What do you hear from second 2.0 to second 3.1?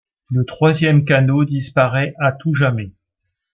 à tout jamais.